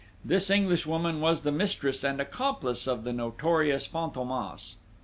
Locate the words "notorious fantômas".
3.13-4.77